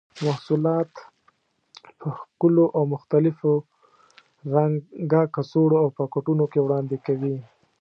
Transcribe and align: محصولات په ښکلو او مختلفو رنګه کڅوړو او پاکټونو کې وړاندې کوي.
محصولات 0.25 0.91
په 1.99 2.07
ښکلو 2.19 2.65
او 2.75 2.83
مختلفو 2.93 3.53
رنګه 4.55 5.21
کڅوړو 5.35 5.77
او 5.83 5.87
پاکټونو 5.97 6.43
کې 6.51 6.59
وړاندې 6.61 6.97
کوي. 7.05 7.35